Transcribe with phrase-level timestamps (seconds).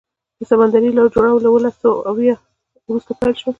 [0.37, 2.35] د سمندري لارو جوړول له اوولس سوه اویا
[2.87, 3.49] وروسته پیل شو.